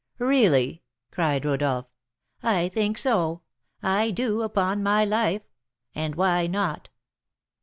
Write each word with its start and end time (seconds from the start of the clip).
"Really!" 0.17 0.81
cried 1.11 1.45
Rodolph. 1.45 1.85
"I 2.41 2.69
think 2.69 2.97
so, 2.97 3.43
I 3.83 4.09
do, 4.09 4.41
upon 4.41 4.81
my 4.81 5.05
life. 5.05 5.43
And 5.93 6.15
why 6.15 6.47
not? 6.47 6.89